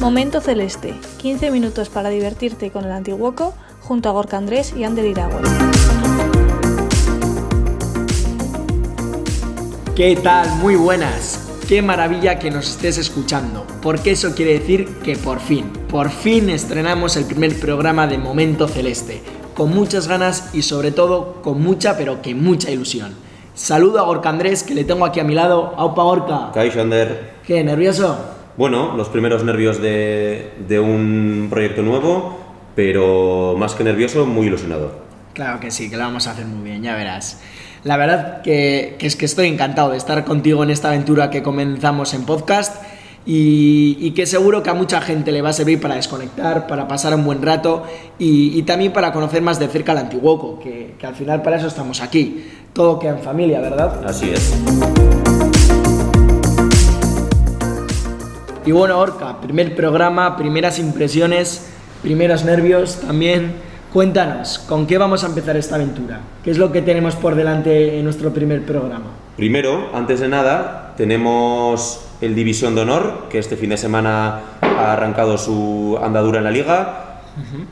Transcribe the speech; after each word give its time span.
Momento 0.00 0.40
Celeste, 0.40 0.94
15 1.16 1.50
minutos 1.50 1.88
para 1.88 2.08
divertirte 2.08 2.70
con 2.70 2.84
el 2.84 2.92
Antiguoco 2.92 3.52
junto 3.80 4.08
a 4.08 4.12
Gorka 4.12 4.36
Andrés 4.36 4.72
y 4.78 4.84
Ander 4.84 5.04
Iragüe. 5.04 5.40
¿Qué 9.96 10.14
tal? 10.14 10.48
Muy 10.58 10.76
buenas. 10.76 11.48
Qué 11.68 11.82
maravilla 11.82 12.38
que 12.38 12.52
nos 12.52 12.70
estés 12.70 12.96
escuchando, 12.96 13.66
porque 13.82 14.12
eso 14.12 14.36
quiere 14.36 14.60
decir 14.60 14.86
que 15.02 15.16
por 15.16 15.40
fin, 15.40 15.72
por 15.90 16.10
fin 16.10 16.48
estrenamos 16.48 17.16
el 17.16 17.24
primer 17.24 17.58
programa 17.58 18.06
de 18.06 18.18
Momento 18.18 18.68
Celeste, 18.68 19.20
con 19.54 19.70
muchas 19.70 20.06
ganas 20.06 20.54
y 20.54 20.62
sobre 20.62 20.92
todo 20.92 21.42
con 21.42 21.60
mucha, 21.60 21.96
pero 21.96 22.22
que 22.22 22.36
mucha 22.36 22.70
ilusión. 22.70 23.16
Saludo 23.54 23.98
a 23.98 24.04
Gorka 24.04 24.28
Andrés, 24.28 24.62
que 24.62 24.76
le 24.76 24.84
tengo 24.84 25.04
aquí 25.04 25.18
a 25.18 25.24
mi 25.24 25.34
lado. 25.34 25.74
¡Aupa 25.76 26.04
Gorka! 26.04 26.52
Ander. 26.54 27.38
¿Qué, 27.44 27.64
nervioso? 27.64 28.37
Bueno, 28.58 28.96
los 28.96 29.08
primeros 29.08 29.44
nervios 29.44 29.80
de, 29.80 30.50
de 30.66 30.80
un 30.80 31.46
proyecto 31.48 31.82
nuevo, 31.82 32.40
pero 32.74 33.54
más 33.56 33.76
que 33.76 33.84
nervioso, 33.84 34.26
muy 34.26 34.48
ilusionado. 34.48 34.90
Claro 35.32 35.60
que 35.60 35.70
sí, 35.70 35.88
que 35.88 35.96
lo 35.96 36.02
vamos 36.02 36.26
a 36.26 36.32
hacer 36.32 36.44
muy 36.44 36.68
bien, 36.68 36.82
ya 36.82 36.96
verás. 36.96 37.40
La 37.84 37.96
verdad 37.96 38.42
que, 38.42 38.96
es 38.98 39.14
que 39.14 39.26
estoy 39.26 39.46
encantado 39.46 39.92
de 39.92 39.96
estar 39.96 40.24
contigo 40.24 40.64
en 40.64 40.70
esta 40.70 40.88
aventura 40.88 41.30
que 41.30 41.40
comenzamos 41.40 42.14
en 42.14 42.24
podcast 42.24 42.82
y, 43.24 44.10
que 44.16 44.26
seguro 44.26 44.64
que 44.64 44.70
a 44.70 44.74
mucha 44.74 45.00
gente 45.02 45.30
le 45.30 45.40
va 45.40 45.50
a 45.50 45.52
servir 45.52 45.80
para 45.80 45.94
desconectar, 45.94 46.66
para 46.66 46.88
pasar 46.88 47.14
un 47.14 47.24
buen 47.24 47.40
rato 47.40 47.84
y, 48.18 48.60
también 48.62 48.92
para 48.92 49.12
conocer 49.12 49.40
más 49.40 49.60
de 49.60 49.68
cerca 49.68 49.92
al 49.92 49.98
Antiguoco, 49.98 50.58
que, 50.58 50.96
que 50.98 51.06
al 51.06 51.14
final 51.14 51.42
para 51.42 51.58
eso 51.58 51.68
estamos 51.68 52.02
aquí. 52.02 52.44
Todo 52.72 52.98
queda 52.98 53.12
en 53.12 53.20
familia, 53.20 53.60
¿verdad? 53.60 54.04
Así 54.04 54.30
es. 54.30 54.52
Y 58.68 58.70
bueno, 58.70 58.98
Orca, 58.98 59.40
primer 59.40 59.74
programa, 59.74 60.36
primeras 60.36 60.78
impresiones, 60.78 61.70
primeros 62.02 62.44
nervios 62.44 63.00
también. 63.00 63.54
Cuéntanos, 63.94 64.58
¿con 64.58 64.86
qué 64.86 64.98
vamos 64.98 65.24
a 65.24 65.28
empezar 65.28 65.56
esta 65.56 65.76
aventura? 65.76 66.20
¿Qué 66.44 66.50
es 66.50 66.58
lo 66.58 66.70
que 66.70 66.82
tenemos 66.82 67.16
por 67.16 67.34
delante 67.34 67.98
en 67.98 68.04
nuestro 68.04 68.30
primer 68.34 68.66
programa? 68.66 69.06
Primero, 69.38 69.88
antes 69.94 70.20
de 70.20 70.28
nada, 70.28 70.92
tenemos 70.98 72.04
el 72.20 72.34
División 72.34 72.74
de 72.74 72.82
Honor, 72.82 73.28
que 73.30 73.38
este 73.38 73.56
fin 73.56 73.70
de 73.70 73.78
semana 73.78 74.40
ha 74.60 74.92
arrancado 74.92 75.38
su 75.38 75.98
andadura 76.02 76.36
en 76.36 76.44
la 76.44 76.50
liga. 76.50 77.22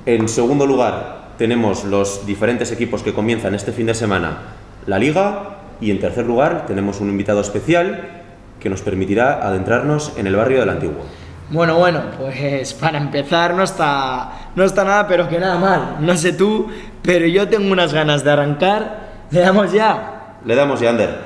En 0.07 0.31
segundo 0.31 0.65
lugar, 0.65 1.33
tenemos 1.37 1.85
los 1.85 2.25
diferentes 2.25 2.73
equipos 2.73 3.03
que 3.03 3.13
comienzan 3.13 3.55
este 3.55 3.73
fin 3.73 3.85
de 3.85 3.93
semana 3.93 4.39
la 4.87 4.99
liga. 4.99 5.59
Y 5.79 5.91
en 5.91 6.01
tercer 6.01 6.25
lugar, 6.25 6.65
tenemos 6.67 7.03
un 7.03 7.11
invitado 7.11 7.43
especial 7.43 8.25
que 8.67 8.71
nos 8.71 8.83
permitirá 8.83 9.47
adentrarnos 9.47 10.13
en 10.17 10.27
el 10.27 10.35
barrio 10.35 10.59
del 10.59 10.71
Antiguo. 10.71 11.05
Bueno, 11.51 11.77
bueno, 11.77 12.03
pues 12.19 12.75
para 12.81 12.99
empezar 12.99 13.55
no 13.55 13.63
está, 13.63 14.51
no 14.57 14.65
está 14.65 14.83
nada, 14.83 15.07
pero 15.07 15.29
que 15.29 15.39
nada 15.39 15.57
mal. 15.57 15.99
No 16.01 16.17
sé 16.17 16.33
tú, 16.33 16.67
pero 17.01 17.27
yo 17.27 17.49
tengo 17.49 17.71
unas 17.71 17.95
ganas 17.95 18.25
de 18.25 18.33
arrancar. 18.33 19.07
¿Le 19.31 19.39
damos 19.39 19.73
ya? 19.73 20.39
Le 20.45 20.57
damos 20.57 20.81
ya, 20.81 20.91
Ander. 20.91 21.17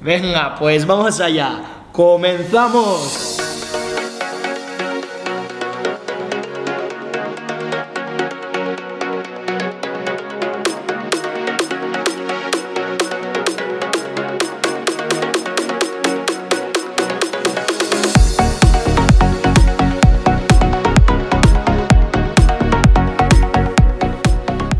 Venga, 0.00 0.54
pues 0.56 0.86
vamos 0.86 1.20
allá. 1.20 1.62
¡Comenzamos! 1.90 3.27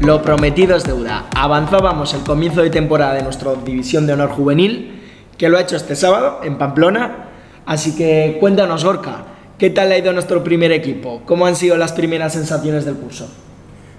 Lo 0.08 0.22
prometido 0.22 0.74
es 0.74 0.84
deuda. 0.84 1.26
Avanzábamos 1.36 2.14
el 2.14 2.22
comienzo 2.22 2.62
de 2.62 2.70
temporada 2.70 3.12
de 3.12 3.22
nuestra 3.22 3.52
División 3.62 4.06
de 4.06 4.14
Honor 4.14 4.30
Juvenil, 4.30 5.02
que 5.36 5.50
lo 5.50 5.58
ha 5.58 5.60
hecho 5.60 5.76
este 5.76 5.94
sábado 5.96 6.40
en 6.44 6.56
Pamplona. 6.56 7.28
Así 7.66 7.94
que 7.94 8.38
cuéntanos, 8.40 8.86
Gorka, 8.86 9.24
¿qué 9.58 9.68
tal 9.68 9.92
ha 9.92 9.98
ido 9.98 10.10
nuestro 10.14 10.42
primer 10.42 10.72
equipo? 10.72 11.20
¿Cómo 11.26 11.44
han 11.44 11.56
sido 11.56 11.76
las 11.76 11.92
primeras 11.92 12.32
sensaciones 12.32 12.86
del 12.86 12.94
curso? 12.94 13.28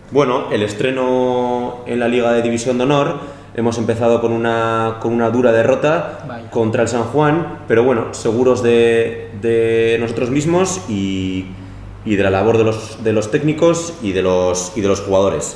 Bueno, 0.09 0.51
el 0.51 0.63
estreno 0.63 1.83
en 1.85 1.99
la 1.99 2.07
Liga 2.07 2.33
de 2.33 2.41
División 2.41 2.79
de 2.79 2.85
Honor 2.85 3.19
hemos 3.53 3.77
empezado 3.77 4.19
con 4.19 4.31
una, 4.31 4.97
con 5.01 5.13
una 5.13 5.29
dura 5.29 5.51
derrota 5.51 6.47
contra 6.49 6.81
el 6.81 6.87
San 6.87 7.03
Juan, 7.03 7.59
pero 7.67 7.83
bueno, 7.83 8.15
seguros 8.15 8.63
de, 8.63 9.97
nosotros 10.01 10.31
mismos 10.31 10.81
y, 10.89 11.49
y, 12.03 12.15
de 12.15 12.23
la 12.23 12.31
labor 12.31 12.57
de 12.57 12.63
los, 12.63 13.03
de 13.03 13.13
los 13.13 13.29
técnicos 13.29 13.93
y 14.01 14.13
de 14.13 14.23
los, 14.23 14.71
y 14.75 14.81
de 14.81 14.87
los 14.87 15.01
jugadores. 15.01 15.55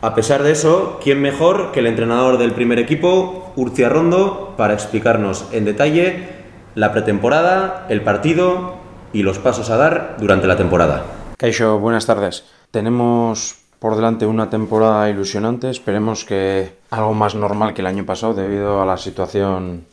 A 0.00 0.14
pesar 0.14 0.44
de 0.44 0.52
eso, 0.52 1.00
¿quién 1.02 1.20
mejor 1.20 1.72
que 1.72 1.80
el 1.80 1.88
entrenador 1.88 2.38
del 2.38 2.52
primer 2.52 2.78
equipo, 2.78 3.52
Urcia 3.56 3.88
Rondo, 3.88 4.54
para 4.56 4.74
explicarnos 4.74 5.46
en 5.50 5.64
detalle 5.64 6.28
la 6.76 6.92
pretemporada, 6.92 7.84
el 7.88 8.02
partido 8.02 8.76
y 9.12 9.24
los 9.24 9.40
pasos 9.40 9.70
a 9.70 9.76
dar 9.76 10.16
durante 10.20 10.46
la 10.46 10.56
temporada? 10.56 11.02
Kaisho, 11.36 11.80
buenas 11.80 12.06
tardes. 12.06 12.44
Tenemos 12.70 13.58
por 13.80 13.96
delante 13.96 14.24
una 14.24 14.50
temporada 14.50 15.10
ilusionante, 15.10 15.68
esperemos 15.68 16.24
que 16.24 16.76
algo 16.90 17.12
más 17.12 17.34
normal 17.34 17.74
que 17.74 17.80
el 17.80 17.88
año 17.88 18.06
pasado 18.06 18.34
debido 18.34 18.80
a 18.80 18.86
la 18.86 18.98
situación 18.98 19.84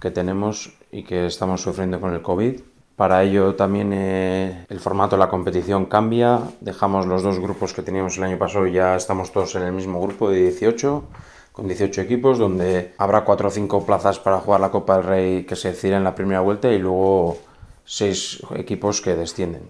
que 0.00 0.12
tenemos 0.12 0.70
y 0.92 1.02
que 1.02 1.26
estamos 1.26 1.60
sufriendo 1.60 2.00
con 2.00 2.14
el 2.14 2.22
COVID. 2.22 2.60
Para 3.00 3.22
ello 3.22 3.54
también 3.54 3.94
eh, 3.94 4.66
el 4.68 4.78
formato 4.78 5.16
de 5.16 5.20
la 5.20 5.30
competición 5.30 5.86
cambia, 5.86 6.40
dejamos 6.60 7.06
los 7.06 7.22
dos 7.22 7.38
grupos 7.38 7.72
que 7.72 7.80
teníamos 7.80 8.18
el 8.18 8.24
año 8.24 8.36
pasado 8.36 8.66
y 8.66 8.72
ya 8.72 8.94
estamos 8.94 9.32
todos 9.32 9.54
en 9.54 9.62
el 9.62 9.72
mismo 9.72 10.02
grupo 10.02 10.28
de 10.28 10.42
18, 10.42 11.04
con 11.50 11.66
18 11.66 12.02
equipos, 12.02 12.36
donde 12.38 12.92
habrá 12.98 13.24
4 13.24 13.48
o 13.48 13.50
5 13.50 13.86
plazas 13.86 14.18
para 14.18 14.38
jugar 14.40 14.60
la 14.60 14.70
Copa 14.70 14.98
del 14.98 15.06
Rey 15.06 15.44
que 15.44 15.56
se 15.56 15.68
decida 15.68 15.96
en 15.96 16.04
la 16.04 16.14
primera 16.14 16.40
vuelta 16.40 16.70
y 16.70 16.78
luego 16.78 17.38
6 17.86 18.42
equipos 18.56 19.00
que 19.00 19.16
descienden. 19.16 19.62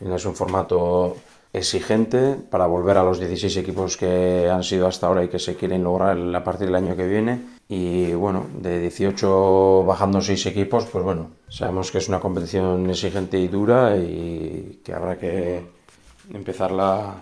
Es 0.00 0.24
un 0.24 0.36
formato 0.36 1.16
exigente 1.52 2.36
para 2.50 2.66
volver 2.66 2.96
a 2.96 3.02
los 3.02 3.18
16 3.18 3.56
equipos 3.56 3.96
que 3.96 4.48
han 4.48 4.62
sido 4.62 4.86
hasta 4.86 5.06
ahora 5.06 5.24
y 5.24 5.28
que 5.28 5.38
se 5.38 5.56
quieren 5.56 5.82
lograr 5.82 6.16
a 6.16 6.44
partir 6.44 6.66
del 6.66 6.76
año 6.76 6.96
que 6.96 7.06
viene. 7.06 7.40
Y 7.68 8.12
bueno, 8.14 8.46
de 8.60 8.80
18 8.80 9.84
bajando 9.84 10.20
6 10.20 10.46
equipos, 10.46 10.86
pues 10.86 11.04
bueno, 11.04 11.30
sabemos 11.48 11.90
que 11.90 11.98
es 11.98 12.08
una 12.08 12.20
competición 12.20 12.88
exigente 12.88 13.38
y 13.38 13.48
dura 13.48 13.96
y 13.96 14.80
que 14.84 14.92
habrá 14.92 15.18
que 15.18 15.62
empezarla 16.32 17.14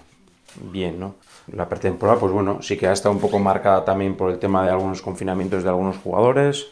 bien, 0.73 0.99
¿no? 0.99 1.15
La 1.53 1.69
pretemporada, 1.69 2.19
pues 2.19 2.33
bueno, 2.33 2.61
sí 2.63 2.77
que 2.77 2.87
ha 2.87 2.93
estado 2.93 3.15
un 3.15 3.21
poco 3.21 3.39
marcada 3.39 3.85
también 3.85 4.17
por 4.17 4.31
el 4.31 4.39
tema 4.39 4.65
de 4.65 4.71
algunos 4.71 5.01
confinamientos 5.01 5.63
de 5.63 5.69
algunos 5.71 5.97
jugadores 5.99 6.69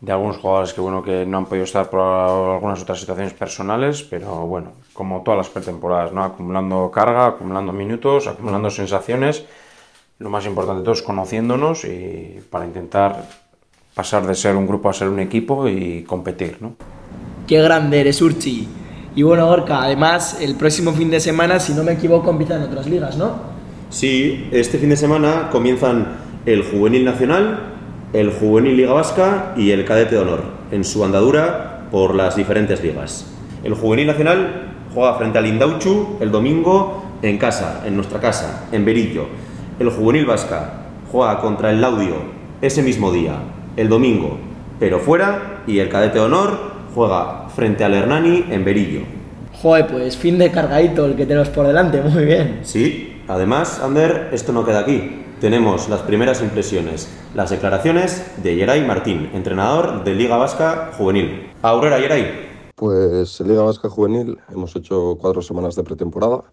de 0.00 0.12
algunos 0.12 0.36
jugadores 0.36 0.72
que 0.74 0.80
bueno 0.80 1.02
que 1.02 1.24
no 1.24 1.38
han 1.38 1.46
podido 1.46 1.64
estar 1.64 1.88
por 1.88 2.00
algunas 2.00 2.82
otras 2.82 3.00
situaciones 3.00 3.32
personales, 3.32 4.02
pero 4.02 4.46
bueno, 4.46 4.72
como 4.92 5.22
todas 5.22 5.38
las 5.38 5.48
pretemporadas, 5.48 6.12
¿no? 6.12 6.22
acumulando 6.22 6.90
carga, 6.90 7.26
acumulando 7.26 7.72
minutos, 7.72 8.26
acumulando 8.26 8.70
sensaciones. 8.70 9.44
Lo 10.18 10.30
más 10.30 10.46
importante 10.46 10.80
de 10.80 10.84
todo 10.84 10.94
es 10.94 11.02
conociéndonos 11.02 11.84
y 11.84 12.40
para 12.50 12.64
intentar 12.64 13.26
pasar 13.94 14.26
de 14.26 14.34
ser 14.34 14.56
un 14.56 14.66
grupo 14.66 14.88
a 14.88 14.92
ser 14.92 15.08
un 15.08 15.20
equipo 15.20 15.68
y 15.68 16.02
competir. 16.04 16.58
¿no? 16.60 16.76
Qué 17.46 17.60
grande 17.62 18.00
eres, 18.00 18.20
Urchi. 18.22 18.68
Y 19.16 19.22
bueno, 19.22 19.48
Orca, 19.48 19.82
además, 19.82 20.38
el 20.40 20.56
próximo 20.56 20.92
fin 20.92 21.10
de 21.10 21.20
semana, 21.20 21.60
si 21.60 21.72
no 21.72 21.84
me 21.84 21.92
equivoco, 21.92 22.30
empiezan 22.30 22.62
otras 22.62 22.86
ligas, 22.86 23.16
¿no? 23.16 23.54
Sí, 23.90 24.48
este 24.50 24.78
fin 24.78 24.88
de 24.88 24.96
semana 24.96 25.50
comienzan 25.52 26.16
el 26.46 26.64
Juvenil 26.64 27.04
Nacional, 27.04 27.73
el 28.14 28.30
Juvenil 28.30 28.76
Liga 28.76 28.92
Vasca 28.92 29.54
y 29.56 29.72
el 29.72 29.84
Cadete 29.84 30.14
de 30.14 30.20
Honor, 30.20 30.44
en 30.70 30.84
su 30.84 31.04
andadura 31.04 31.88
por 31.90 32.14
las 32.14 32.36
diferentes 32.36 32.80
ligas. 32.80 33.26
El 33.64 33.74
Juvenil 33.74 34.06
Nacional 34.06 34.70
juega 34.94 35.16
frente 35.16 35.38
al 35.38 35.46
Indauchu 35.46 36.18
el 36.20 36.30
domingo 36.30 37.04
en 37.22 37.38
casa, 37.38 37.82
en 37.84 37.96
nuestra 37.96 38.20
casa, 38.20 38.68
en 38.70 38.84
Berillo. 38.84 39.26
El 39.80 39.90
Juvenil 39.90 40.26
Vasca 40.26 40.84
juega 41.10 41.40
contra 41.40 41.72
el 41.72 41.80
Laudio 41.80 42.14
ese 42.62 42.84
mismo 42.84 43.10
día, 43.10 43.34
el 43.76 43.88
domingo, 43.88 44.38
pero 44.78 45.00
fuera, 45.00 45.62
y 45.66 45.80
el 45.80 45.88
Cadete 45.88 46.20
de 46.20 46.24
Honor 46.24 46.56
juega 46.94 47.48
frente 47.48 47.82
al 47.82 47.94
Hernani 47.94 48.44
en 48.48 48.64
Berillo. 48.64 49.00
Joder, 49.60 49.88
pues 49.88 50.16
fin 50.16 50.38
de 50.38 50.52
cargadito 50.52 51.04
el 51.06 51.16
que 51.16 51.26
tenemos 51.26 51.48
por 51.48 51.66
delante, 51.66 52.00
muy 52.00 52.24
bien. 52.24 52.60
Sí, 52.62 53.22
además, 53.26 53.80
Ander, 53.82 54.28
esto 54.32 54.52
no 54.52 54.64
queda 54.64 54.80
aquí. 54.80 55.23
Tenemos 55.44 55.90
las 55.90 56.00
primeras 56.00 56.40
impresiones, 56.40 57.06
las 57.34 57.50
declaraciones 57.50 58.24
de 58.42 58.56
Yeray 58.56 58.82
Martín, 58.86 59.28
entrenador 59.34 60.02
de 60.02 60.14
Liga 60.14 60.38
Vasca 60.38 60.92
Juvenil. 60.96 61.52
Aurora, 61.60 62.00
Yeray. 62.00 62.72
Pues 62.74 63.42
Liga 63.42 63.60
Vasca 63.60 63.90
Juvenil 63.90 64.38
hemos 64.50 64.74
hecho 64.74 65.18
cuatro 65.20 65.42
semanas 65.42 65.76
de 65.76 65.82
pretemporada. 65.82 66.44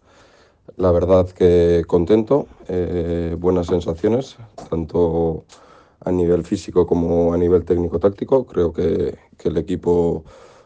La 0.75 0.91
verdad 0.91 1.29
que 1.29 1.83
contento, 1.87 2.49
eh, 2.67 3.33
buenas 3.39 3.67
sensaciones, 3.67 4.35
tanto 4.69 5.45
a 6.03 6.11
nivel 6.11 6.43
físico 6.43 6.85
como 6.85 7.33
a 7.33 7.37
nivel 7.37 7.63
técnico-táctico. 7.63 8.45
Creo 8.45 8.73
que, 8.73 9.17
que, 9.37 9.47
el 9.47 9.55
equipo 9.55 10.25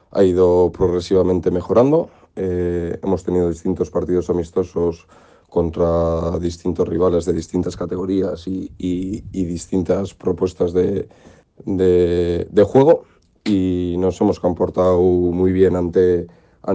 ha 0.10 0.24
ido 0.24 0.72
progresivamente 0.72 1.52
mejorando. 1.52 2.10
Eh, 2.36 2.98
hemos 3.04 3.24
tenido 3.24 3.50
distintos 3.50 3.92
partidos 3.92 4.32
amistosos 4.32 5.06
contra 5.56 6.38
distintos 6.38 6.86
rivales 6.86 7.24
de 7.24 7.32
distintas 7.32 7.78
categorías 7.78 8.46
y, 8.46 8.74
y, 8.78 9.22
distintas 9.46 10.14
propuestas 10.14 10.74
de, 10.74 11.08
juego 12.66 13.06
y 13.46 13.96
nos 13.98 14.20
hemos 14.20 14.42
comportado 14.42 15.00
muy 15.00 15.54
bien 15.54 15.78
ante, 15.78 16.28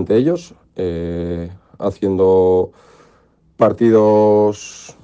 ellos, 0.08 0.54
eh, 0.76 1.50
haciendo 1.78 2.72
partidos 3.58 4.96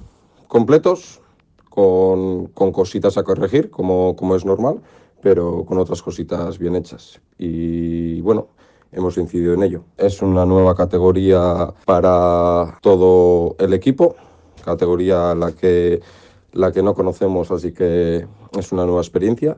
completos, 0.47 1.21
con, 1.69 2.47
con, 2.47 2.71
cositas 2.71 3.15
a 3.19 3.23
corregir, 3.23 3.69
como, 3.69 4.15
como 4.15 4.35
es 4.35 4.43
normal, 4.43 4.81
pero 5.21 5.65
con 5.65 5.77
otras 5.77 6.01
cositas 6.01 6.57
bien 6.57 6.75
hechas. 6.75 7.21
Y 7.37 8.21
bueno, 8.21 8.47
hemos 8.97 9.17
incidido 9.17 9.53
en 9.53 9.63
ello. 9.63 9.83
Es 9.97 10.21
una 10.21 10.45
nueva 10.45 10.75
categoría 10.75 11.73
para 11.85 12.77
todo 12.81 13.55
el 13.59 13.73
equipo, 13.73 14.15
categoría 14.65 15.35
la 15.35 15.51
que, 15.51 16.01
la 16.53 16.71
que 16.71 16.83
no 16.83 16.93
conocemos, 16.93 17.51
así 17.51 17.71
que 17.71 18.27
es 18.57 18.71
una 18.71 18.85
nueva 18.85 19.01
experiencia 19.01 19.57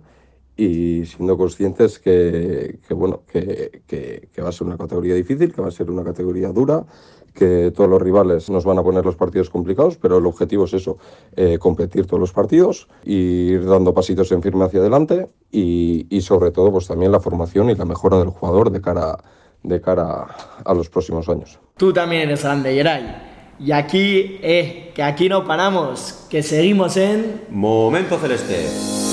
y 0.57 1.05
siendo 1.05 1.37
conscientes 1.37 1.99
que, 1.99 2.79
que 2.85 2.93
bueno, 2.93 3.23
que, 3.31 3.81
que, 3.87 4.27
que, 4.33 4.41
va 4.41 4.49
a 4.49 4.51
ser 4.51 4.67
una 4.67 4.77
categoría 4.77 5.15
difícil, 5.15 5.53
que 5.53 5.61
va 5.61 5.69
a 5.69 5.71
ser 5.71 5.89
una 5.89 6.03
categoría 6.03 6.49
dura, 6.49 6.85
que 7.33 7.71
todos 7.75 7.89
los 7.89 8.01
rivales 8.01 8.49
nos 8.49 8.65
van 8.65 8.79
a 8.79 8.83
poner 8.83 9.05
los 9.05 9.15
partidos 9.15 9.49
complicados, 9.49 9.97
pero 9.97 10.17
el 10.17 10.25
objetivo 10.25 10.65
es 10.65 10.73
eso, 10.73 10.97
eh, 11.35 11.57
competir 11.59 12.05
todos 12.05 12.19
los 12.19 12.31
partidos, 12.31 12.87
ir 13.03 13.65
dando 13.65 13.93
pasitos 13.93 14.31
en 14.31 14.41
firme 14.41 14.65
hacia 14.65 14.79
adelante 14.79 15.29
y, 15.51 16.07
y, 16.09 16.21
sobre 16.21 16.51
todo 16.51 16.71
pues 16.71 16.87
también 16.87 17.11
la 17.11 17.19
formación 17.19 17.69
y 17.69 17.75
la 17.75 17.85
mejora 17.85 18.17
del 18.17 18.29
jugador 18.29 18.71
de 18.71 18.81
cara, 18.81 19.17
de 19.63 19.81
cara 19.81 20.27
a 20.63 20.73
los 20.73 20.89
próximos 20.89 21.27
años. 21.29 21.59
Tú 21.77 21.93
también 21.93 22.23
eres 22.23 22.43
grande, 22.43 22.75
Yeray. 22.75 23.29
Y 23.59 23.71
aquí, 23.73 24.39
eh, 24.41 24.91
que 24.95 25.03
aquí 25.03 25.27
no 25.27 25.45
paramos, 25.45 26.27
que 26.29 26.41
seguimos 26.43 26.95
en... 26.95 27.41
Momento 27.49 28.17
Celeste. 28.17 29.08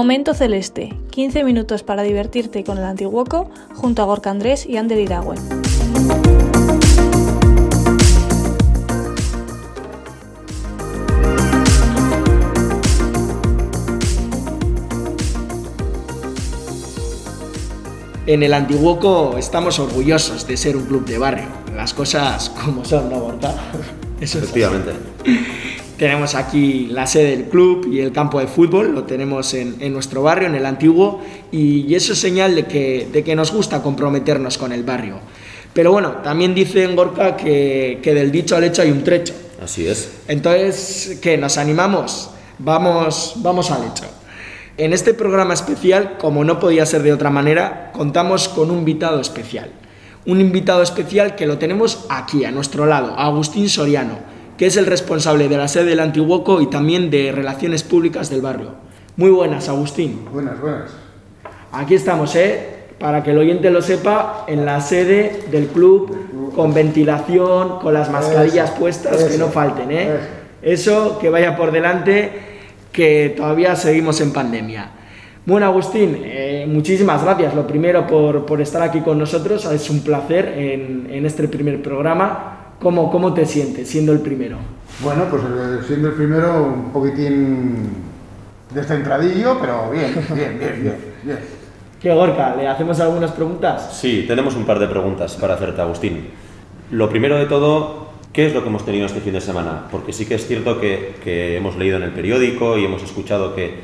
Momento 0.00 0.32
Celeste, 0.32 0.94
15 1.10 1.44
minutos 1.44 1.82
para 1.82 2.02
divertirte 2.02 2.64
con 2.64 2.78
el 2.78 2.84
Antiguoco 2.84 3.50
junto 3.74 4.00
a 4.00 4.06
Gorka 4.06 4.30
Andrés 4.30 4.64
y 4.64 4.78
Ander 4.78 4.98
Iragüe. 4.98 5.34
En 18.24 18.42
el 18.42 18.54
Antiguoco 18.54 19.36
estamos 19.36 19.78
orgullosos 19.78 20.46
de 20.46 20.56
ser 20.56 20.78
un 20.78 20.86
club 20.86 21.04
de 21.04 21.18
barrio. 21.18 21.48
Las 21.76 21.92
cosas 21.92 22.48
como 22.48 22.86
son, 22.86 23.10
¿no, 23.10 23.20
Gorka? 23.20 23.52
Eso 24.22 24.38
Efectivamente. 24.38 24.92
Tenemos 26.00 26.34
aquí 26.34 26.86
la 26.86 27.06
sede 27.06 27.36
del 27.36 27.44
club 27.50 27.86
y 27.92 28.00
el 28.00 28.10
campo 28.10 28.40
de 28.40 28.46
fútbol, 28.46 28.94
lo 28.94 29.04
tenemos 29.04 29.52
en, 29.52 29.76
en 29.80 29.92
nuestro 29.92 30.22
barrio, 30.22 30.48
en 30.48 30.54
el 30.54 30.64
antiguo, 30.64 31.20
y, 31.52 31.82
y, 31.86 31.94
eso 31.94 32.14
es 32.14 32.18
señal 32.18 32.54
de 32.54 32.64
que, 32.64 33.06
de 33.12 33.22
que 33.22 33.36
nos 33.36 33.52
gusta 33.52 33.82
comprometernos 33.82 34.56
con 34.56 34.72
el 34.72 34.82
barrio. 34.82 35.20
Pero 35.74 35.92
bueno, 35.92 36.12
también 36.24 36.54
dice 36.54 36.84
en 36.84 36.96
Gorka 36.96 37.36
que, 37.36 37.98
que 38.02 38.14
del 38.14 38.32
dicho 38.32 38.56
al 38.56 38.64
hecho 38.64 38.80
hay 38.80 38.90
un 38.90 39.04
trecho. 39.04 39.34
Así 39.62 39.86
es. 39.86 40.22
Entonces, 40.26 41.18
¿qué? 41.20 41.36
¿Nos 41.36 41.58
animamos? 41.58 42.30
Vamos, 42.58 43.34
vamos 43.36 43.70
al 43.70 43.84
hecho. 43.84 44.04
En 44.78 44.94
este 44.94 45.12
programa 45.12 45.52
especial, 45.52 46.16
como 46.16 46.44
no 46.44 46.58
podía 46.58 46.86
ser 46.86 47.02
de 47.02 47.12
otra 47.12 47.28
manera, 47.28 47.90
contamos 47.92 48.48
con 48.48 48.70
un 48.70 48.78
invitado 48.78 49.20
especial. 49.20 49.70
Un 50.24 50.40
invitado 50.40 50.80
especial 50.80 51.36
que 51.36 51.46
lo 51.46 51.58
tenemos 51.58 52.06
aquí, 52.08 52.46
a 52.46 52.50
nuestro 52.50 52.86
lado, 52.86 53.18
Agustín 53.18 53.68
Soriano, 53.68 54.29
que 54.60 54.66
es 54.66 54.76
el 54.76 54.84
responsable 54.84 55.48
de 55.48 55.56
la 55.56 55.68
sede 55.68 55.86
del 55.86 56.00
Antiguoco 56.00 56.60
y 56.60 56.66
también 56.66 57.08
de 57.08 57.32
Relaciones 57.32 57.82
Públicas 57.82 58.28
del 58.28 58.42
barrio. 58.42 58.72
Muy 59.16 59.30
buenas, 59.30 59.70
Agustín. 59.70 60.26
Buenas, 60.30 60.60
buenas. 60.60 60.90
Aquí 61.72 61.94
estamos, 61.94 62.36
¿eh? 62.36 62.66
Para 62.98 63.22
que 63.22 63.30
el 63.30 63.38
oyente 63.38 63.70
lo 63.70 63.80
sepa, 63.80 64.44
en 64.48 64.66
la 64.66 64.82
sede 64.82 65.44
del 65.50 65.68
club, 65.68 66.52
con 66.54 66.74
ventilación, 66.74 67.78
con 67.78 67.94
las 67.94 68.10
mascarillas 68.10 68.72
puestas, 68.72 69.24
que 69.24 69.38
no 69.38 69.46
falten, 69.46 69.90
¿eh? 69.92 70.10
Eso. 70.60 71.06
eso, 71.06 71.18
que 71.18 71.30
vaya 71.30 71.56
por 71.56 71.72
delante, 71.72 72.30
que 72.92 73.32
todavía 73.34 73.74
seguimos 73.76 74.20
en 74.20 74.30
pandemia. 74.30 74.90
Bueno, 75.46 75.64
Agustín, 75.64 76.20
eh, 76.22 76.66
muchísimas 76.68 77.24
gracias. 77.24 77.54
Lo 77.54 77.66
primero 77.66 78.06
por, 78.06 78.44
por, 78.44 78.60
estar 78.60 78.82
aquí 78.82 79.00
con 79.00 79.18
nosotros. 79.18 79.64
Es 79.64 79.88
un 79.88 80.02
placer 80.02 80.52
en, 80.54 81.08
en 81.10 81.24
este 81.24 81.48
primer 81.48 81.80
programa. 81.80 82.59
¿Cómo, 82.80 83.10
¿Cómo 83.10 83.34
te 83.34 83.44
sientes 83.44 83.88
siendo 83.88 84.12
el 84.12 84.20
primero? 84.20 84.56
Bueno, 85.02 85.24
pues 85.30 85.42
siendo 85.86 86.08
el 86.08 86.14
primero 86.14 86.64
un 86.64 86.92
poquitín 86.92 87.88
descentradillo, 88.74 89.58
pero 89.60 89.90
bien, 89.90 90.14
bien, 90.34 90.58
bien, 90.58 90.82
bien. 90.82 90.96
bien. 91.22 91.38
¿Qué, 92.00 92.14
Gorka? 92.14 92.56
¿Le 92.56 92.66
hacemos 92.66 92.98
algunas 93.00 93.32
preguntas? 93.32 93.94
Sí, 94.00 94.24
tenemos 94.26 94.56
un 94.56 94.64
par 94.64 94.78
de 94.78 94.86
preguntas 94.86 95.36
para 95.36 95.54
hacerte, 95.54 95.82
Agustín. 95.82 96.28
Lo 96.90 97.10
primero 97.10 97.36
de 97.36 97.44
todo, 97.44 98.08
¿qué 98.32 98.46
es 98.46 98.54
lo 98.54 98.62
que 98.62 98.68
hemos 98.70 98.86
tenido 98.86 99.04
este 99.04 99.20
fin 99.20 99.34
de 99.34 99.42
semana? 99.42 99.86
Porque 99.90 100.14
sí 100.14 100.24
que 100.24 100.36
es 100.36 100.46
cierto 100.46 100.80
que, 100.80 101.16
que 101.22 101.58
hemos 101.58 101.76
leído 101.76 101.98
en 101.98 102.04
el 102.04 102.12
periódico 102.12 102.78
y 102.78 102.86
hemos 102.86 103.02
escuchado 103.02 103.54
que, 103.54 103.74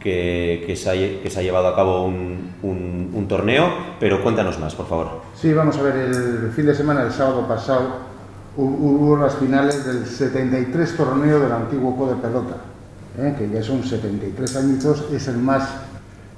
que, 0.00 0.64
que, 0.66 0.74
se, 0.74 0.90
ha, 0.90 0.94
que 0.94 1.30
se 1.30 1.38
ha 1.38 1.42
llevado 1.44 1.68
a 1.68 1.76
cabo 1.76 2.04
un, 2.04 2.54
un, 2.64 3.10
un 3.14 3.28
torneo, 3.28 3.68
pero 4.00 4.20
cuéntanos 4.20 4.58
más, 4.58 4.74
por 4.74 4.88
favor. 4.88 5.22
Sí, 5.36 5.52
vamos 5.52 5.76
a 5.78 5.82
ver, 5.82 5.94
el 5.96 6.50
fin 6.54 6.66
de 6.66 6.74
semana, 6.74 7.02
el 7.04 7.12
sábado 7.12 7.46
pasado, 7.46 8.10
hubo 8.56 9.16
las 9.16 9.34
finales 9.36 9.84
del 9.86 10.06
73 10.06 10.96
torneo 10.96 11.40
del 11.40 11.52
antiguo 11.52 11.96
Co 11.96 12.08
de 12.08 12.16
pelota, 12.16 12.56
¿eh? 13.18 13.34
que 13.38 13.48
ya 13.48 13.62
son 13.62 13.82
73 13.82 14.56
añitos, 14.56 15.04
es 15.12 15.28
el 15.28 15.38
más, 15.38 15.68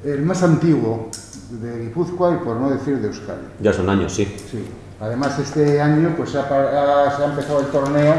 el 0.05 0.23
más 0.23 0.43
antiguo 0.43 1.11
de 1.51 1.81
Guipúzcoa 1.85 2.35
y 2.35 2.45
por 2.45 2.57
no 2.57 2.71
decir 2.71 3.01
de 3.01 3.09
Euskadi. 3.09 3.47
Ya 3.61 3.73
son 3.73 3.89
años, 3.91 4.15
sí. 4.15 4.25
Sí. 4.51 4.65
Además 5.01 5.39
este 5.39 5.81
año 5.81 6.15
pues 6.17 6.31
se 6.31 6.39
ha, 6.39 6.47
se 7.17 7.23
ha 7.23 7.27
empezado 7.27 7.61
el 7.61 7.67
torneo 7.67 8.15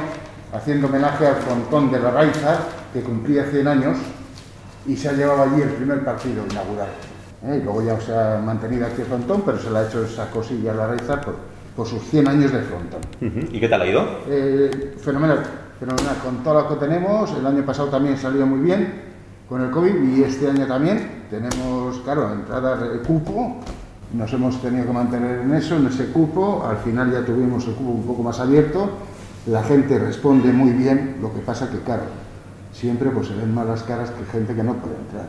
haciendo 0.53 0.87
homenaje 0.87 1.27
al 1.27 1.35
frontón 1.35 1.91
de 1.91 1.99
la 1.99 2.11
Raiza, 2.11 2.59
que 2.93 3.01
cumplía 3.01 3.45
100 3.45 3.67
años, 3.67 3.97
y 4.85 4.95
se 4.95 5.09
ha 5.09 5.13
llevado 5.13 5.43
allí 5.43 5.61
el 5.61 5.69
primer 5.69 6.03
partido 6.03 6.45
inaugural. 6.49 6.89
¿eh? 7.43 7.59
Y 7.59 7.63
luego 7.63 7.81
ya 7.81 7.99
se 7.99 8.15
ha 8.15 8.39
mantenido 8.43 8.85
aquí 8.85 9.01
el 9.01 9.07
frontón, 9.07 9.43
pero 9.45 9.57
se 9.57 9.69
le 9.69 9.79
ha 9.79 9.87
hecho 9.87 10.03
esa 10.05 10.29
cosilla 10.29 10.71
a 10.71 10.75
la 10.75 10.87
Raiza 10.87 11.19
por, 11.21 11.35
por 11.75 11.87
sus 11.87 12.01
100 12.03 12.27
años 12.27 12.51
de 12.51 12.61
frontón. 12.61 13.01
Uh 13.21 13.25
-huh. 13.25 13.49
¿Y 13.51 13.59
qué 13.59 13.67
tal 13.67 13.81
ha 13.81 13.87
ido? 13.87 14.05
Eh, 14.27 14.95
fenomenal, 14.97 15.43
fenomenal. 15.79 16.17
Con 16.23 16.43
todo 16.43 16.61
lo 16.61 16.69
que 16.69 16.75
tenemos, 16.75 17.31
el 17.37 17.45
año 17.45 17.65
pasado 17.65 17.89
también 17.89 18.17
salió 18.17 18.45
muy 18.45 18.59
bien 18.59 19.03
con 19.49 19.61
el 19.61 19.69
COVID 19.71 19.95
y 20.15 20.23
este 20.23 20.49
año 20.49 20.65
también. 20.65 21.25
Tenemos, 21.29 21.99
claro, 21.99 22.31
entrada 22.31 22.77
de 22.77 22.99
cupo, 22.99 23.57
nos 24.13 24.31
hemos 24.33 24.61
tenido 24.61 24.85
que 24.85 24.93
mantener 24.93 25.41
en 25.41 25.53
eso, 25.53 25.75
en 25.75 25.87
ese 25.87 26.07
cupo. 26.11 26.65
Al 26.65 26.77
final 26.77 27.11
ya 27.11 27.25
tuvimos 27.25 27.67
el 27.67 27.73
cupo 27.73 27.91
un 27.91 28.05
poco 28.05 28.23
más 28.23 28.39
abierto. 28.39 28.89
La 29.47 29.63
gente 29.63 29.99
responde 29.99 30.51
muy 30.51 30.71
bien, 30.71 31.17
lo 31.21 31.31
que 31.33 31.39
pasa 31.39 31.69
que, 31.69 31.79
claro, 31.79 32.03
siempre 32.73 33.09
pues 33.11 33.27
se 33.27 33.35
ven 33.35 33.53
malas 33.53 33.83
caras 33.83 34.09
que 34.09 34.25
gente 34.25 34.55
que 34.55 34.63
no 34.63 34.73
puede 34.73 34.95
entrar. 34.95 35.27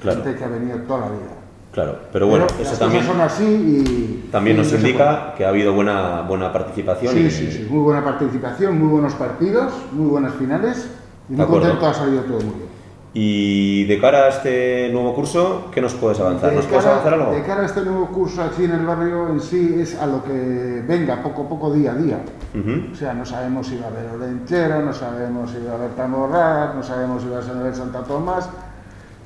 Claro. 0.00 0.22
Gente 0.22 0.38
que 0.38 0.44
ha 0.44 0.48
venido 0.48 0.78
toda 0.80 1.00
la 1.00 1.06
vida. 1.06 1.45
Claro, 1.76 1.98
pero 2.10 2.26
bueno, 2.26 2.46
pero 2.48 2.62
eso 2.70 2.78
también, 2.78 3.04
son 3.04 3.20
así 3.20 3.44
y, 3.44 4.28
también 4.32 4.56
y 4.56 4.60
nos 4.60 4.72
indica 4.72 5.34
que 5.36 5.44
ha 5.44 5.50
habido 5.50 5.74
buena, 5.74 6.22
buena 6.22 6.50
participación. 6.50 7.12
Sí, 7.12 7.20
y, 7.20 7.30
sí, 7.30 7.52
sí, 7.52 7.66
muy 7.68 7.80
buena 7.80 8.02
participación, 8.02 8.78
muy 8.78 8.88
buenos 8.88 9.12
partidos, 9.12 9.74
muy 9.92 10.08
buenas 10.08 10.32
finales 10.36 10.88
y 11.28 11.34
muy 11.34 11.44
contento 11.44 11.86
ha 11.86 11.92
salido 11.92 12.22
todo 12.22 12.40
muy 12.40 12.54
bien. 12.54 12.76
Y 13.12 13.84
de 13.84 14.00
cara 14.00 14.24
a 14.24 14.28
este 14.30 14.88
nuevo 14.90 15.14
curso, 15.14 15.66
¿qué 15.70 15.82
nos 15.82 15.92
puedes 15.92 16.18
avanzar? 16.18 16.54
¿Nos 16.54 16.64
cara, 16.64 16.78
puedes 16.78 16.86
avanzar 16.86 17.12
algo? 17.12 17.32
De 17.32 17.42
cara 17.42 17.60
a 17.60 17.66
este 17.66 17.82
nuevo 17.82 18.06
curso 18.06 18.42
aquí 18.42 18.64
en 18.64 18.70
el 18.70 18.86
barrio 18.86 19.28
en 19.28 19.40
sí 19.40 19.76
es 19.78 20.00
a 20.00 20.06
lo 20.06 20.24
que 20.24 20.82
venga 20.88 21.22
poco 21.22 21.42
a 21.42 21.48
poco, 21.50 21.74
día 21.74 21.92
a 21.92 21.94
día. 21.96 22.20
Uh 22.54 22.58
-huh. 22.58 22.92
O 22.92 22.94
sea, 22.94 23.12
no 23.12 23.26
sabemos 23.26 23.66
si 23.66 23.76
va 23.76 23.88
a 23.88 23.88
haber 23.88 24.14
Olenchero, 24.14 24.80
no 24.80 24.94
sabemos 24.94 25.50
si 25.50 25.58
va 25.66 25.72
a 25.72 25.74
haber 25.74 25.90
Tamborrar, 25.90 26.74
no 26.74 26.82
sabemos 26.82 27.22
si 27.22 27.28
va 27.28 27.40
a 27.40 27.42
ser 27.42 27.74
Santa 27.74 28.02
Tomás, 28.02 28.48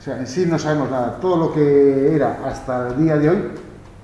O 0.00 0.02
sea, 0.02 0.16
en 0.16 0.26
sí 0.26 0.47
no 0.47 0.59
sabemos 0.59 0.90
nada. 0.90 1.19
Todo 1.21 1.37
lo 1.37 1.52
que 1.52 2.14
era 2.16 2.40
hasta 2.47 2.88
el 2.88 3.04
día 3.04 3.19
de 3.19 3.28
hoy, 3.28 3.37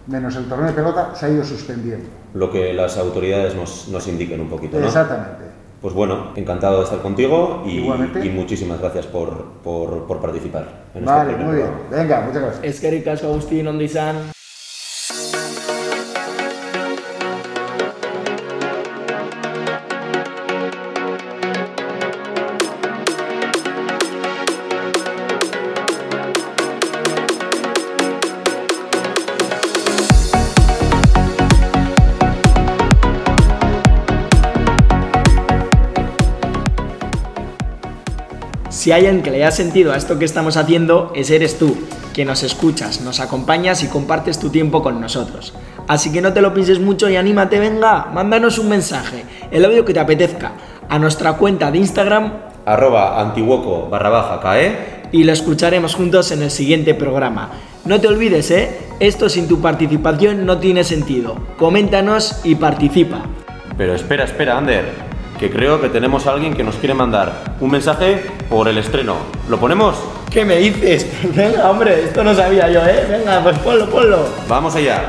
menos 0.06 0.36
el 0.36 0.44
torneo 0.44 0.66
de 0.66 0.74
pelota, 0.74 1.14
se 1.14 1.24
ha 1.24 1.30
ido 1.30 1.42
suspendiendo. 1.42 2.06
Lo 2.34 2.50
que 2.52 2.74
las 2.74 2.98
autoridades 2.98 3.54
nos, 3.54 3.88
nos 3.88 4.06
indiquen 4.06 4.42
un 4.42 4.50
poquito, 4.50 4.78
¿no? 4.78 4.84
Exactamente. 4.84 5.46
Pues 5.80 5.94
bueno, 5.94 6.32
encantado 6.36 6.78
de 6.80 6.84
estar 6.84 7.00
contigo 7.00 7.62
y, 7.64 7.78
y 7.78 8.28
muchísimas 8.28 8.78
gracias 8.78 9.06
por, 9.06 9.42
por, 9.64 10.06
por 10.06 10.20
participar. 10.20 10.68
En 10.94 11.00
este 11.04 11.14
Vale, 11.14 11.32
primer 11.32 11.46
muy 11.46 11.56
bien. 11.56 11.70
Venga, 11.90 12.20
muchas 12.20 12.42
gracias. 12.42 12.64
Es 12.64 12.78
que 12.78 12.90
Ricasco 12.90 13.28
Agustín, 13.28 13.66
ondo 13.66 13.82
izan. 13.82 14.16
Si 38.86 38.92
hay 38.92 39.04
alguien 39.04 39.24
que 39.24 39.32
le 39.32 39.38
haya 39.38 39.50
sentido 39.50 39.92
a 39.92 39.96
esto 39.96 40.16
que 40.16 40.24
estamos 40.24 40.56
haciendo, 40.56 41.10
ese 41.16 41.34
eres 41.34 41.58
tú, 41.58 41.76
que 42.14 42.24
nos 42.24 42.44
escuchas, 42.44 43.00
nos 43.00 43.18
acompañas 43.18 43.82
y 43.82 43.88
compartes 43.88 44.38
tu 44.38 44.50
tiempo 44.50 44.80
con 44.80 45.00
nosotros. 45.00 45.54
Así 45.88 46.12
que 46.12 46.22
no 46.22 46.32
te 46.32 46.40
lo 46.40 46.54
pienses 46.54 46.78
mucho 46.78 47.10
y 47.10 47.16
anímate, 47.16 47.58
venga, 47.58 48.06
mándanos 48.14 48.60
un 48.60 48.68
mensaje, 48.68 49.24
el 49.50 49.64
audio 49.64 49.84
que 49.84 49.92
te 49.92 49.98
apetezca, 49.98 50.52
a 50.88 51.00
nuestra 51.00 51.32
cuenta 51.32 51.72
de 51.72 51.78
Instagram 51.78 52.32
Arroba 52.64 53.20
antiguoco 53.20 53.88
barra 53.90 54.10
baja 54.10 54.40
cae. 54.40 55.02
y 55.10 55.24
lo 55.24 55.32
escucharemos 55.32 55.96
juntos 55.96 56.30
en 56.30 56.42
el 56.42 56.52
siguiente 56.52 56.94
programa. 56.94 57.50
No 57.86 58.00
te 58.00 58.06
olvides, 58.06 58.52
¿eh? 58.52 58.70
Esto 59.00 59.28
sin 59.28 59.48
tu 59.48 59.60
participación 59.60 60.46
no 60.46 60.58
tiene 60.58 60.84
sentido. 60.84 61.34
Coméntanos 61.58 62.40
y 62.44 62.54
participa. 62.54 63.22
Pero 63.76 63.96
espera, 63.96 64.22
espera, 64.22 64.56
Ander, 64.56 65.05
que 65.38 65.50
creo 65.50 65.80
que 65.80 65.88
tenemos 65.88 66.26
a 66.26 66.32
alguien 66.32 66.54
que 66.54 66.64
nos 66.64 66.76
quiere 66.76 66.94
mandar 66.94 67.56
un 67.60 67.70
mensaje 67.70 68.24
por 68.48 68.68
el 68.68 68.78
estreno. 68.78 69.16
¿Lo 69.48 69.58
ponemos? 69.58 69.96
¿Qué 70.30 70.44
me 70.44 70.56
dices? 70.56 71.06
Venga, 71.34 71.70
hombre, 71.70 72.04
esto 72.04 72.24
no 72.24 72.34
sabía 72.34 72.68
yo, 72.70 72.84
¿eh? 72.84 73.06
Venga, 73.08 73.42
pues 73.42 73.58
ponlo, 73.58 73.88
ponlo. 73.88 74.26
Vamos 74.48 74.74
allá. 74.76 75.02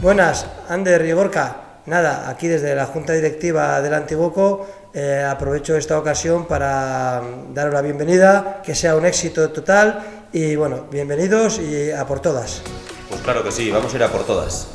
Buenas, 0.00 0.46
Ander 0.68 1.04
y 1.04 1.12
Gorka. 1.12 1.56
Nada, 1.86 2.30
aquí 2.30 2.48
desde 2.48 2.74
la 2.74 2.86
Junta 2.86 3.12
Directiva 3.12 3.80
del 3.82 3.92
Antiguoco 3.92 4.66
eh, 4.94 5.26
aprovecho 5.28 5.76
esta 5.76 5.98
ocasión 5.98 6.46
para 6.46 7.20
daros 7.52 7.74
la 7.74 7.82
bienvenida, 7.82 8.62
que 8.64 8.74
sea 8.74 8.96
un 8.96 9.04
éxito 9.04 9.50
total 9.50 10.00
y 10.32 10.56
bueno, 10.56 10.86
bienvenidos 10.90 11.58
y 11.58 11.90
a 11.90 12.06
por 12.06 12.20
todas. 12.20 12.62
Pues 13.10 13.20
claro 13.20 13.42
que 13.42 13.50
sí, 13.50 13.70
vamos 13.70 13.92
a 13.92 13.96
ir 13.96 14.02
a 14.04 14.08
por 14.08 14.24
todas. 14.24 14.68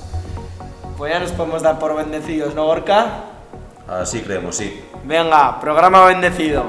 Pues 0.98 1.14
ya 1.14 1.20
nos 1.20 1.32
podemos 1.32 1.64
dar 1.64 1.80
por 1.80 1.96
bendecidos, 1.96 2.54
¿no, 2.54 2.66
Gorka? 2.66 3.39
Así 3.90 4.22
creemos, 4.22 4.56
sí. 4.56 4.82
Venga, 5.04 5.60
programa 5.60 6.06
bendecido. 6.06 6.64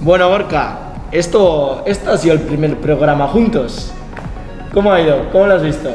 Bueno, 0.00 0.28
Gorka, 0.28 0.78
esto, 1.10 1.82
esto 1.86 2.12
ha 2.12 2.18
sido 2.18 2.34
el 2.34 2.40
primer 2.40 2.76
programa 2.76 3.26
juntos. 3.28 3.90
¿Cómo 4.74 4.92
ha 4.92 5.00
ido? 5.00 5.30
¿Cómo 5.32 5.46
lo 5.46 5.54
has 5.54 5.62
visto? 5.62 5.90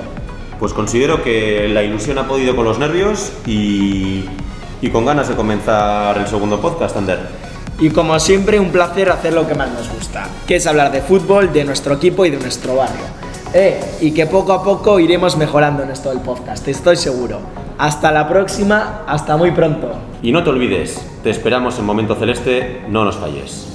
Pues 0.59 0.73
considero 0.73 1.21
que 1.23 1.67
la 1.67 1.83
ilusión 1.83 2.17
ha 2.17 2.27
podido 2.27 2.55
con 2.55 2.65
los 2.65 2.79
nervios 2.79 3.31
y, 3.45 4.25
y 4.81 4.89
con 4.89 5.05
ganas 5.05 5.29
de 5.29 5.35
comenzar 5.35 6.17
el 6.17 6.27
segundo 6.27 6.59
podcast, 6.59 6.97
Ander. 6.97 7.19
Y 7.79 7.91
como 7.91 8.19
siempre, 8.19 8.59
un 8.59 8.71
placer 8.71 9.11
hacer 9.11 9.33
lo 9.33 9.47
que 9.47 9.53
más 9.53 9.69
nos 9.69 9.89
gusta, 9.89 10.27
que 10.47 10.55
es 10.55 10.65
hablar 10.65 10.91
de 10.91 11.01
fútbol, 11.01 11.53
de 11.53 11.63
nuestro 11.65 11.93
equipo 11.93 12.25
y 12.25 12.31
de 12.31 12.37
nuestro 12.37 12.75
barrio. 12.75 13.20
Eh, 13.53 13.79
y 13.99 14.11
que 14.11 14.27
poco 14.27 14.53
a 14.53 14.63
poco 14.63 14.99
iremos 14.99 15.35
mejorando 15.35 15.83
en 15.83 15.91
esto 15.91 16.09
del 16.09 16.21
podcast, 16.21 16.67
estoy 16.67 16.95
seguro. 16.95 17.39
Hasta 17.77 18.11
la 18.11 18.29
próxima, 18.29 19.03
hasta 19.07 19.35
muy 19.35 19.51
pronto. 19.51 19.91
Y 20.23 20.31
no 20.31 20.43
te 20.43 20.51
olvides, 20.51 21.05
te 21.23 21.29
esperamos 21.29 21.77
en 21.77 21.85
Momento 21.85 22.15
Celeste, 22.15 22.81
no 22.87 23.03
nos 23.03 23.17
falles. 23.17 23.67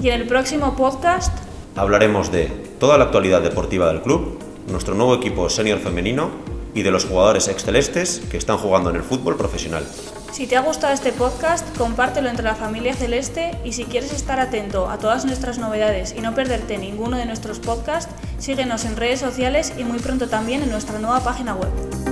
Y 0.00 0.08
en 0.10 0.20
el 0.20 0.26
próximo 0.26 0.76
podcast 0.76 1.48
Hablaremos 1.78 2.32
de 2.32 2.46
toda 2.80 2.98
la 2.98 3.04
actualidad 3.04 3.40
deportiva 3.40 3.86
del 3.86 4.02
club, 4.02 4.36
nuestro 4.68 4.96
nuevo 4.96 5.14
equipo 5.14 5.48
senior 5.48 5.78
femenino 5.78 6.30
y 6.74 6.82
de 6.82 6.90
los 6.90 7.04
jugadores 7.04 7.46
excelestes 7.46 8.20
que 8.28 8.36
están 8.36 8.58
jugando 8.58 8.90
en 8.90 8.96
el 8.96 9.02
fútbol 9.04 9.36
profesional. 9.36 9.86
Si 10.30 10.46
te 10.46 10.56
ha 10.56 10.60
gustado 10.60 10.92
este 10.92 11.12
podcast, 11.12 11.76
compártelo 11.76 12.28
entre 12.28 12.44
la 12.44 12.54
familia 12.54 12.94
celeste 12.94 13.58
y 13.64 13.72
si 13.72 13.84
quieres 13.84 14.12
estar 14.12 14.38
atento 14.38 14.88
a 14.88 14.98
todas 14.98 15.24
nuestras 15.24 15.58
novedades 15.58 16.14
y 16.16 16.20
no 16.20 16.34
perderte 16.34 16.78
ninguno 16.78 17.16
de 17.16 17.26
nuestros 17.26 17.58
podcasts, 17.58 18.14
síguenos 18.38 18.84
en 18.84 18.96
redes 18.96 19.20
sociales 19.20 19.72
y 19.78 19.84
muy 19.84 19.98
pronto 19.98 20.28
también 20.28 20.62
en 20.62 20.70
nuestra 20.70 20.98
nueva 20.98 21.20
página 21.20 21.54
web. 21.54 22.07